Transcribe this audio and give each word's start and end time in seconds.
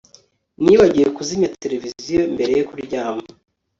Nibagiwe 0.63 1.07
kuzimya 1.17 1.53
televiziyo 1.61 2.19
mbere 2.33 2.51
yo 2.59 2.63
kuryama 2.69 3.25